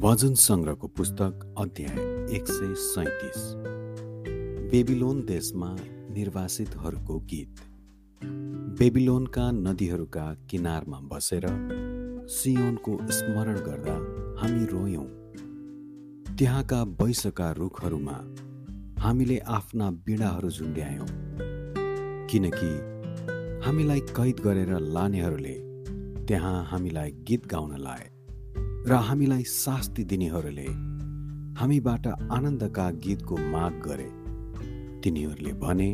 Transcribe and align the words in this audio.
भजन 0.00 0.34
सङ्ग्रहको 0.34 0.88
पुस्तक 0.88 1.54
अध्याय 1.58 1.98
एक 2.36 2.44
सय 2.48 2.74
सैतिस। 2.74 3.52
बेबिलोन 4.70 5.20
देशमा 5.20 5.76
निर्वासितहरूको 6.10 7.18
गीत। 7.18 7.56
बेबिलोनका 8.78 9.50
नदीहरूका 9.50 10.34
किनारमा 10.50 11.00
बसेर 11.00 11.46
सियोनको 12.28 12.98
स्मरण 13.10 13.54
गर्दा 13.54 13.96
हामी 14.40 14.64
रोयौँ। 14.64 15.04
त्यहाँका 16.36 16.82
वैशका 16.82 17.52
रुखहरूमा 17.52 18.16
हामीले 19.02 19.38
आफ्ना 19.38 19.90
बिडाहरू 19.90 20.50
झुन्ड्यायौँ। 20.50 21.08
किनकि 22.26 22.70
हामीलाई 23.66 24.00
कैद 24.00 24.40
गरेर 24.40 24.78
लानेहरूले 24.78 25.54
त्यहाँ 26.24 26.64
हामीलाई 26.64 27.10
गीत 27.10 27.46
गाउन 27.46 27.76
लाए 27.76 28.19
र 28.86 28.92
हामीलाई 28.92 29.42
शास्ति 29.42 30.04
दिनेहरूले 30.04 30.66
हामीबाट 31.60 32.06
आनन्दका 32.06 32.90
गीतको 32.90 33.36
माग 33.36 33.72
गरे। 33.86 34.08
तिनीहरूले 35.00 35.52
भने 35.52 35.88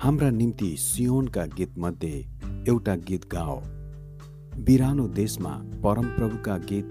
हाम्रा 0.00 0.30
निम्ति 0.30 0.76
सियोनका 0.76 1.44
गीतमध्ये 1.46 2.14
एउटा 2.68 2.94
गीत 2.96 3.24
गाओ। 3.32 3.60
बिरानो 4.64 5.08
देशमा 5.08 5.50
परमप्रभुका 5.84 6.56
गीत 6.58 6.88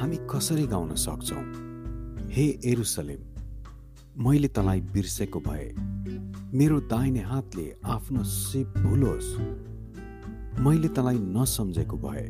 हामी 0.00 0.18
कसरी 0.30 0.66
गाउन 0.66 0.94
सक्छौँ? 0.94 1.42
हे 2.30 2.46
एरुसलेम 2.64 3.22
मैले 4.24 4.48
तँलाई 4.48 4.80
बिर्सेको 4.80 5.40
भए 5.40 5.72
मेरो 6.54 6.80
दाहिने 6.80 7.20
हातले 7.20 7.74
आफ्नो 7.84 8.22
सिप 8.24 8.78
भुलोस्। 8.78 9.34
मैले 10.60 10.88
तँलाई 10.88 11.18
नसम्झेको 11.18 11.96
भए 11.96 12.26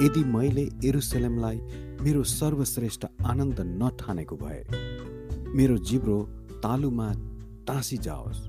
यदि 0.00 0.24
मैले 0.24 0.68
एरुसलेमलाई 0.84 1.56
मेरो 2.02 2.22
सर्वश्रेष्ठ 2.22 3.04
आनन्द 3.24 3.60
नठानेको 3.60 4.36
भए 4.36 4.62
मेरो 5.56 5.76
जिब्रो 5.78 6.18
तालुमा 6.62 7.12
टाँसी 7.66 7.96
जाओस् 7.96 8.40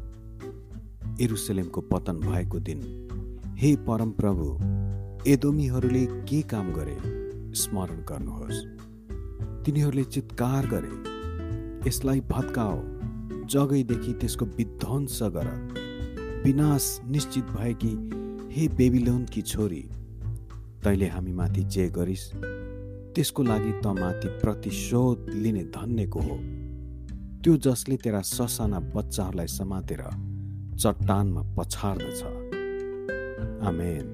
एरुसलेमको 1.21 1.81
पतन 1.81 2.19
भएको 2.19 2.59
दिन 2.59 2.81
हे 3.59 3.75
परमप्रभु 3.75 4.47
एदोमीहरूले 5.29 6.05
के 6.05 6.41
काम 6.41 6.71
गरे 6.73 6.97
स्मरण 7.55 7.99
गर्नुहोस्। 8.09 8.65
तिनीहरूले 9.65 10.03
चित्कार 10.03 10.67
गरे 10.67 11.89
यसलाई 11.89 12.21
भत्काओ 12.21 12.79
जगैदेखि 13.49 14.13
त्यसको 14.13 14.45
विध्वंस 14.45 15.19
गर। 15.23 15.47
विनाश 16.45 16.99
निश्चित 17.05 17.43
भएकी 17.43 17.93
हे 18.53 18.67
बेबिलोनकी 18.67 19.41
छोरी 19.41 19.83
तैँले 20.83 21.07
हामीमाथि 21.07 21.63
जे 21.63 21.89
गरिस् 21.89 22.31
त्यसको 23.15 23.43
लागि 23.43 23.71
त 23.83 23.85
माथि 23.87 24.27
प्रतिशोध 24.41 25.29
लिने 25.33 25.63
धन्यको 25.63 26.19
हो। 26.19 26.37
त्यो 27.43 27.57
जसले 27.57 27.97
तेरा 27.97 28.21
ससाना 28.21 28.79
बच्चाहरूलाई 28.79 29.47
समातेर 29.47 30.01
चट्टानमा 30.75 31.41
पछार्दछ। 31.55 32.23
आमेन। 33.63 34.05